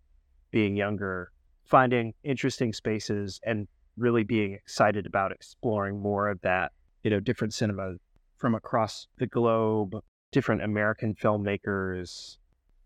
[0.53, 1.33] being younger,
[1.65, 6.71] finding interesting spaces and really being excited about exploring more of that,
[7.03, 7.95] you know, different cinema
[8.37, 9.97] from across the globe,
[10.31, 12.37] different American filmmakers.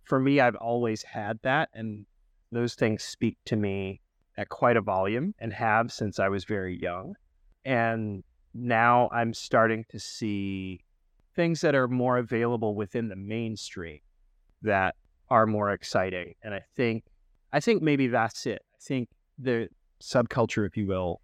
[0.05, 2.07] For me, I've always had that, and
[2.51, 4.01] those things speak to me
[4.37, 7.15] at quite a volume and have since I was very young.
[7.65, 10.85] And now I'm starting to see
[11.35, 14.01] things that are more available within the mainstream
[14.63, 14.95] that
[15.29, 16.35] are more exciting.
[16.43, 17.05] And I think
[17.53, 18.63] I think maybe that's it.
[18.75, 19.69] I think the
[20.03, 21.21] subculture, if you will,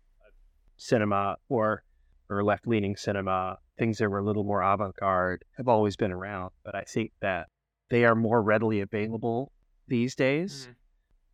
[0.76, 1.82] cinema or
[2.30, 6.12] or left leaning cinema, things that were a little more avant garde have always been
[6.12, 6.50] around.
[6.64, 7.48] But I think that
[7.88, 9.52] they are more readily available
[9.86, 10.68] these days.
[10.68, 10.74] Mhm.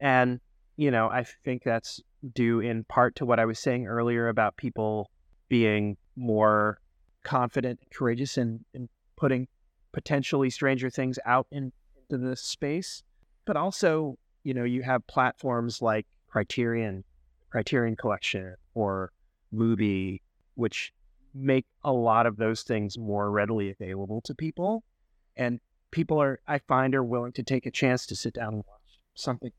[0.01, 0.41] And,
[0.77, 2.01] you know, I think that's
[2.35, 5.11] due in part to what I was saying earlier about people
[5.49, 6.81] being more
[7.23, 9.49] confident and courageous in, in putting
[9.93, 11.73] potentially stranger things out in,
[12.09, 13.03] into the space.
[13.45, 17.05] But also, you know, you have platforms like Criterion,
[17.51, 19.13] Criterion Collection, or
[19.53, 20.21] Mubi,
[20.55, 20.93] which
[21.35, 24.83] make a lot of those things more readily available to people.
[25.37, 25.61] And
[25.95, 28.99] people are, I find, are willing to take a chance to sit down and watch
[29.15, 29.53] something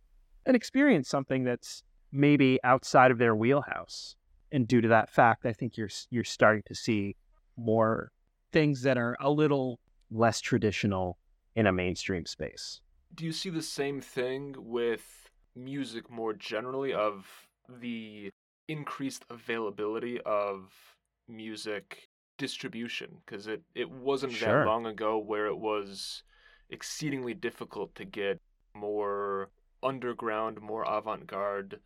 [0.45, 4.15] and experience something that's maybe outside of their wheelhouse.
[4.51, 7.15] And due to that fact, I think you're you're starting to see
[7.57, 8.11] more
[8.51, 9.79] things that are a little
[10.11, 11.17] less traditional
[11.55, 12.81] in a mainstream space.
[13.15, 17.25] Do you see the same thing with music more generally of
[17.69, 18.29] the
[18.67, 20.73] increased availability of
[21.27, 23.17] music distribution?
[23.25, 24.61] Because it, it wasn't Sure.
[24.61, 26.23] that long ago where it was
[26.69, 28.39] exceedingly difficult to get
[28.73, 29.49] more
[29.83, 31.79] underground, more avant garde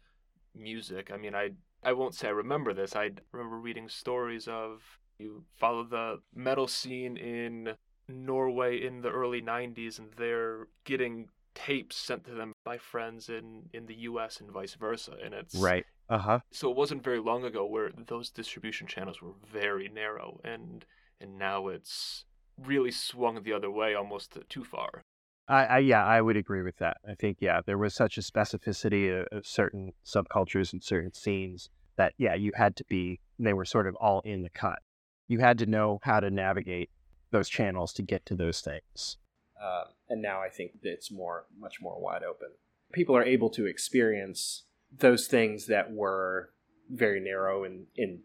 [0.56, 1.12] music.
[1.14, 1.52] I mean, I
[1.84, 2.96] I won't say I remember this.
[2.96, 4.82] I remember reading stories of
[5.18, 7.76] you follow the metal scene in
[8.08, 13.70] Norway in the early 90s and they're getting tapes sent to them by friends in
[13.74, 15.86] in the US and vice versa and it's Right.
[16.10, 16.40] Uh huh.
[16.52, 20.86] so it wasn't very long ago where those distribution channels were very narrow and
[21.22, 22.26] and now it's
[22.58, 25.04] really swung the other way almost too far.
[25.48, 26.98] I, I yeah, I would agree with that.
[27.08, 31.70] I think yeah, there was such a specificity of, of certain subcultures and certain scenes
[31.98, 33.20] that yeah, you had to be.
[33.40, 34.80] They were sort of all in the cut.
[35.28, 36.90] You had to know how to navigate
[37.32, 39.18] those channels to get to those things.
[39.62, 42.50] Um, and now I think that it's more, much more wide open.
[42.94, 46.52] People are able to experience those things that were
[46.90, 48.22] very narrow in, in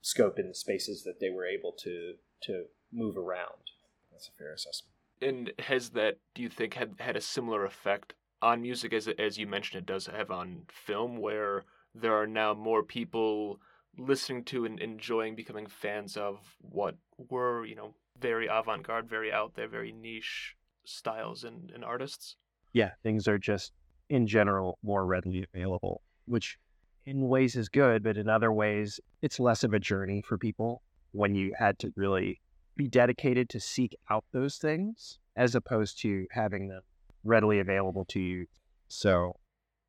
[0.00, 3.72] scope in the spaces that they were able to to move around.
[4.10, 4.94] That's a fair assessment.
[5.20, 9.36] And has that do you think had had a similar effect on music as as
[9.36, 13.58] you mentioned it does have on film where there are now more people
[13.96, 16.96] listening to and enjoying becoming fans of what
[17.30, 22.36] were, you know, very avant-garde, very out there, very niche styles and, and artists?
[22.72, 23.72] Yeah, things are just
[24.08, 26.58] in general more readily available, which
[27.06, 30.82] in ways is good, but in other ways, it's less of a journey for people
[31.12, 32.40] when you had to really
[32.76, 36.82] be dedicated to seek out those things as opposed to having them
[37.24, 38.46] readily available to you.
[38.88, 39.36] So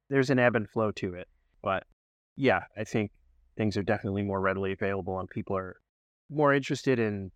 [0.10, 1.28] there's an ebb and flow to it.
[1.62, 1.84] But
[2.36, 3.12] yeah, I think
[3.58, 5.76] things are definitely more readily available and people are
[6.30, 7.32] more interested in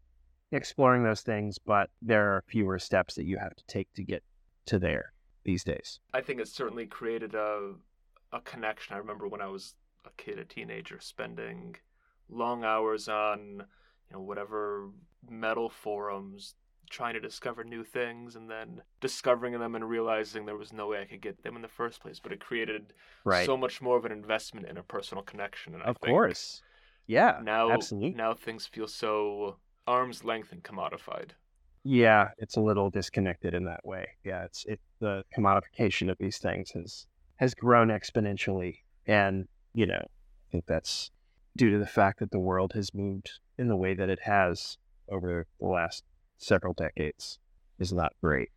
[0.51, 4.23] exploring those things, but there are fewer steps that you have to take to get
[4.67, 5.12] to there
[5.43, 5.99] these days.
[6.13, 7.73] I think it's certainly created a
[8.31, 8.95] a connection.
[8.95, 9.75] I remember when I was
[10.05, 11.75] a kid, a teenager, spending
[12.29, 13.39] long hours on
[14.09, 14.89] you know whatever
[15.29, 16.55] metal forums
[16.89, 21.01] trying to discover new things and then discovering them and realizing there was no way
[21.01, 22.19] I could get them in the first place.
[22.19, 23.45] But it created Right.
[23.45, 25.73] so much more of an investment in a personal connection.
[25.73, 26.61] And I of course.
[27.07, 27.39] Yeah.
[27.43, 28.11] now absolutely.
[28.11, 31.31] now things feel so arm's length and commodified.
[31.83, 34.07] Yeah, it's a little disconnected in that way.
[34.23, 37.07] Yeah, it's it the commodification of these things has
[37.37, 41.11] has grown exponentially, and you know, I think that's
[41.57, 44.77] due to the fact that the world has moved in the way that it has
[45.09, 46.03] over the last
[46.37, 47.39] several decades.
[47.79, 48.49] Is not great.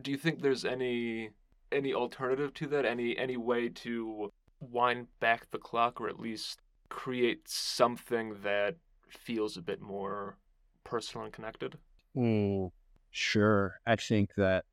[0.00, 1.30] Do you think there's any
[1.70, 2.84] any alternative to that?
[2.84, 8.76] Any any way to wind back the clock or at least create something that
[9.08, 10.38] feels a bit more
[10.84, 11.78] personal and connected?
[12.14, 12.66] Hmm.
[13.10, 13.74] Sure.
[13.86, 14.64] I think that,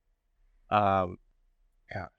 [0.69, 1.17] um,
[1.93, 2.09] gosh,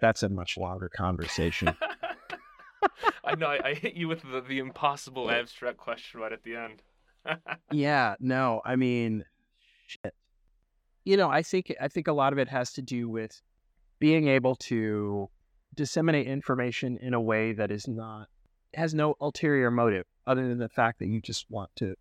[0.00, 1.76] that's a much longer conversation.
[3.24, 6.56] I know I, I hit you with the, the impossible abstract question right at the
[6.56, 6.82] end.
[7.72, 9.24] yeah, no, I mean,
[9.86, 10.14] shit.
[11.04, 13.40] You know, I think I think a lot of it has to do with
[13.98, 15.28] being able to
[15.74, 18.28] disseminate information in a way that is not
[18.74, 21.94] has no ulterior motive other than the fact that you just want to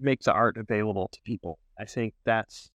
[0.00, 1.58] make the art available to people.
[1.78, 2.70] I think that's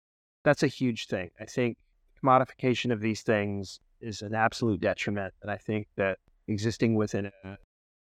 [0.44, 1.30] that's a huge thing.
[1.40, 1.76] I think
[2.22, 7.58] commodification of these things is an absolute detriment, and I think that existing within a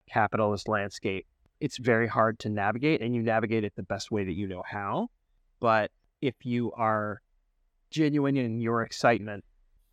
[0.08, 1.26] capitalist landscape
[1.60, 4.62] it's very hard to navigate and you navigate it the best way that you know
[4.64, 5.08] how.
[5.60, 7.20] But if you are
[7.90, 9.44] genuine in your excitement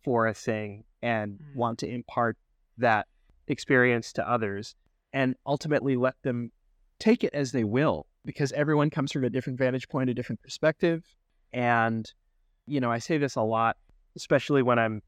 [0.04, 1.56] for a thing and Mm.
[1.56, 2.36] want to impart
[2.78, 3.08] that
[3.48, 4.76] experience to others
[5.12, 6.52] and ultimately let them
[7.00, 10.42] take it as they will, because everyone comes from a different vantage point, a different
[10.42, 11.04] perspective.
[11.52, 12.12] And,
[12.66, 13.76] you know, I say this a lot,
[14.16, 15.02] especially when I'm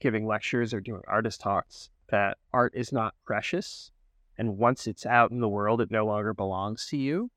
[0.00, 3.90] giving lectures or doing artist talks, that art is not precious
[4.36, 7.30] and once it's out in the world, it no longer belongs to you.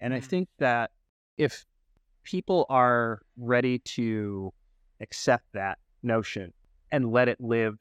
[0.00, 0.24] And I Mm.
[0.24, 0.92] think that
[1.36, 1.66] if
[2.22, 4.52] people are ready to
[5.00, 6.52] accept that notion
[6.92, 7.78] and let it live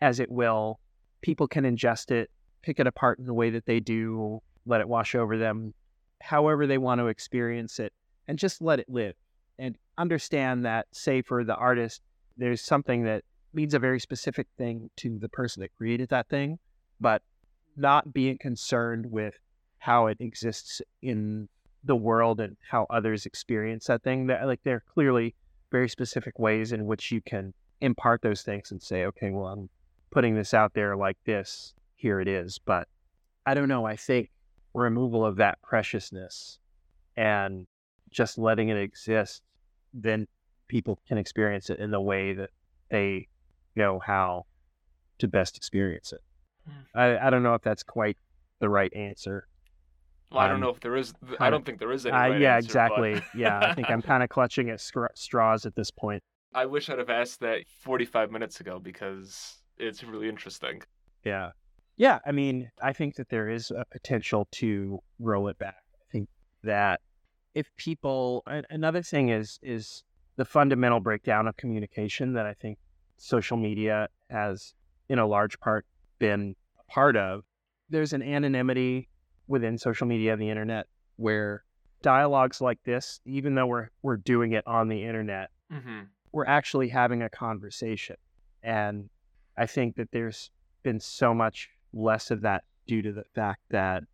[0.00, 0.78] as it will,
[1.20, 2.30] people can ingest it,
[2.62, 5.74] pick it apart in the way that they do, let it wash over them,
[6.20, 7.92] however they want to experience it,
[8.28, 9.14] and just let it live.
[9.58, 12.02] And understand that, say, for the artist,
[12.36, 16.58] there's something that means a very specific thing to the person that created that thing,
[17.00, 17.22] but
[17.76, 19.34] not being concerned with
[19.78, 21.48] how it exists in
[21.84, 24.26] the world and how others experience that thing.
[24.26, 25.34] That like there are clearly
[25.70, 29.68] very specific ways in which you can impart those things and say, okay, well, I'm
[30.10, 31.74] putting this out there like this.
[31.94, 32.58] Here it is.
[32.58, 32.88] But
[33.46, 33.86] I don't know.
[33.86, 34.30] I think
[34.80, 36.58] removal of that preciousness
[37.16, 37.66] and
[38.10, 39.42] just letting it exist,
[39.94, 40.26] then
[40.68, 42.50] people can experience it in the way that
[42.90, 43.26] they
[43.74, 44.44] know how
[45.18, 46.20] to best experience it.
[46.66, 46.98] Hmm.
[46.98, 48.16] I, I don't know if that's quite
[48.60, 49.48] the right answer.
[50.30, 51.14] Well, I don't Um, know if there is.
[51.40, 52.14] I don't think there is any.
[52.14, 53.40] Uh, right yeah, answer, but- exactly.
[53.40, 56.22] yeah, I think I'm kind of clutching at scr- straws at this point.
[56.54, 60.82] I wish I'd have asked that 45 minutes ago because it's really interesting.
[61.24, 61.50] Yeah.
[61.96, 62.18] Yeah.
[62.26, 65.82] I mean, I think that there is a potential to roll it back.
[65.94, 66.28] I think
[66.62, 67.00] that
[67.54, 70.02] if people, another thing is, is
[70.36, 72.78] the fundamental breakdown of communication that I think
[73.16, 74.74] social media has,
[75.08, 75.86] in a large part,
[76.18, 77.44] been a part of.
[77.88, 79.08] There's an anonymity
[79.48, 80.86] within social media and the internet
[81.16, 81.64] where
[82.02, 86.02] dialogues like this, even though we're, we're doing it on the internet, Mm-hmm.
[86.30, 88.14] we're actually having a conversation.
[88.62, 89.10] And
[89.56, 90.50] I think that there's
[90.84, 94.04] been so much less of that due to the fact that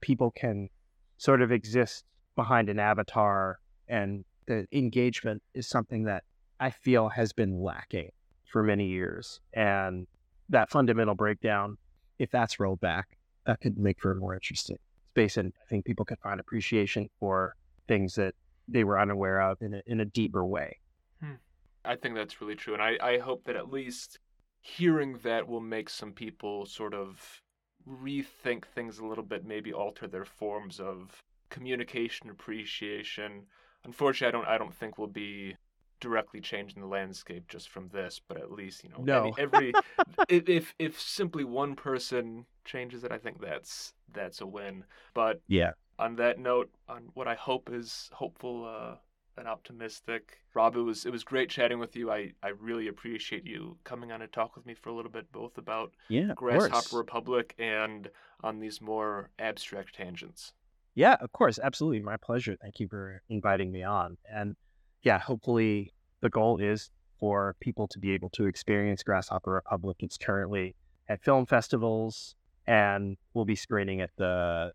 [0.00, 0.68] people can
[1.16, 2.04] sort of exist
[2.36, 6.24] behind an avatar and the engagement is something that
[6.58, 8.10] I feel has been lacking
[8.50, 9.40] for many years.
[9.52, 10.06] And
[10.48, 11.76] that fundamental breakdown,
[12.18, 13.16] if that's rolled back,
[13.46, 14.78] that could make for a more interesting
[15.12, 15.36] space.
[15.36, 17.54] And I think people could find appreciation for
[17.88, 18.34] things that
[18.68, 20.78] they were unaware of in a, in a deeper way.
[21.20, 21.34] Hmm.
[21.84, 22.74] I think that's really true.
[22.74, 24.18] And I, I hope that at least
[24.60, 27.42] hearing that will make some people sort of
[27.88, 33.46] rethink things a little bit, maybe alter their forms of communication, appreciation.
[33.84, 35.56] Unfortunately, I don't I don't think we'll be
[36.00, 39.18] directly changing the landscape just from this, but at least you know No.
[39.18, 39.76] any, every
[40.28, 44.84] if, if if simply one person changes it, I think that's that's a win.
[45.14, 45.72] But Yeah.
[45.98, 48.96] on that note, on what I hope is hopeful uh,
[49.40, 52.12] and optimistic, Rob, it was it was great chatting with you.
[52.12, 55.32] I I really appreciate you coming on and talk with me for a little bit,
[55.32, 56.32] both about Yeah.
[56.36, 56.96] Grasshopper.
[56.96, 58.08] Republic and
[58.42, 60.52] on these more abstract tangents.
[60.94, 61.58] Yeah, of course.
[61.58, 62.00] Absolutely.
[62.00, 62.56] My pleasure.
[62.60, 64.16] Thank you for inviting me on.
[64.30, 64.56] And
[65.02, 69.96] yeah, hopefully the goal is for people to be able to experience Grasshopper Republic.
[70.00, 70.74] It's currently
[71.08, 72.34] at film festivals
[72.66, 74.72] and we'll be screening at the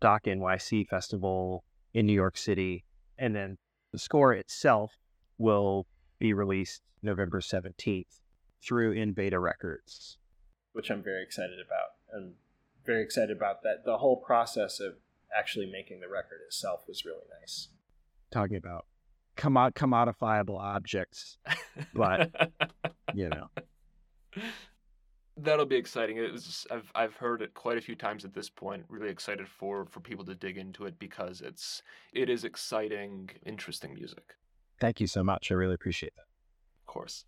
[0.00, 2.84] Doc NYC Festival in New York City.
[3.18, 3.58] And then
[3.98, 4.96] the score itself
[5.38, 5.84] will
[6.20, 8.20] be released November 17th
[8.62, 10.18] through Invada Records.
[10.72, 11.96] which I'm very excited about.
[12.14, 12.34] I'm
[12.86, 13.84] very excited about that.
[13.84, 14.94] The whole process of
[15.36, 17.70] actually making the record itself was really nice.
[18.30, 18.86] Talking about
[19.36, 21.38] commodifiable objects,
[21.92, 22.30] but
[23.14, 23.48] you know.
[25.40, 26.16] That'll be exciting.
[26.16, 28.84] It was I've I've heard it quite a few times at this point.
[28.88, 31.82] Really excited for for people to dig into it because it's
[32.12, 34.34] it is exciting, interesting music.
[34.80, 35.50] Thank you so much.
[35.50, 36.26] I really appreciate that.
[36.82, 37.24] Of course.